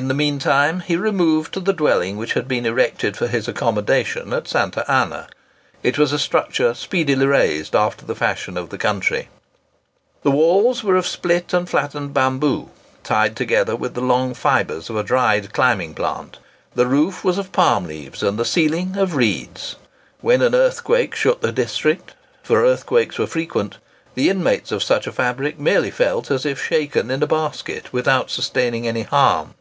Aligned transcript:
In 0.00 0.08
the 0.08 0.14
mean 0.14 0.38
time 0.38 0.80
he 0.80 0.96
removed 0.96 1.52
to 1.52 1.60
the 1.60 1.74
dwelling 1.74 2.16
which 2.16 2.32
had 2.32 2.48
been 2.48 2.64
erected 2.64 3.14
for 3.14 3.26
his 3.26 3.46
accommodation 3.46 4.32
at 4.32 4.48
Santa 4.48 4.90
Anna. 4.90 5.26
It 5.82 5.98
was 5.98 6.14
a 6.14 6.18
structure 6.18 6.72
speedily 6.72 7.26
raised 7.26 7.76
after 7.76 8.06
the 8.06 8.14
fashion 8.14 8.56
of 8.56 8.70
the 8.70 8.78
country. 8.78 9.28
[Picture: 10.24 10.30
Robert 10.30 10.34
Stephenson's 10.40 10.56
Cottage 10.80 10.80
at 10.80 10.80
Santa 10.80 10.80
Anna] 10.80 10.80
The 10.80 10.80
walls 10.80 10.84
were 10.84 10.96
of 10.96 11.06
split 11.06 11.52
and 11.52 11.68
flattened 11.68 12.14
bamboo, 12.14 12.70
tied 13.04 13.36
together 13.36 13.76
with 13.76 13.92
the 13.92 14.00
long 14.00 14.32
fibres 14.32 14.88
of 14.88 14.96
a 14.96 15.02
dried 15.02 15.52
climbing 15.52 15.92
plant; 15.94 16.38
the 16.74 16.86
roof 16.86 17.22
was 17.22 17.36
of 17.36 17.52
palm 17.52 17.84
leaves, 17.84 18.22
and 18.22 18.38
the 18.38 18.46
ceiling 18.46 18.96
of 18.96 19.14
reeds. 19.14 19.76
When 20.22 20.40
an 20.40 20.54
earthquake 20.54 21.14
shook 21.14 21.42
the 21.42 21.52
district—for 21.52 22.64
earthquakes 22.64 23.18
were 23.18 23.26
frequent—the 23.26 24.30
inmates 24.30 24.72
of 24.72 24.82
such 24.82 25.06
a 25.06 25.12
fabric 25.12 25.58
merely 25.60 25.90
felt 25.90 26.30
as 26.30 26.46
if 26.46 26.64
shaken 26.64 27.10
in 27.10 27.22
a 27.22 27.26
basket, 27.26 27.92
without 27.92 28.30
sustaining 28.30 28.88
any 28.88 29.02
harm. 29.02 29.52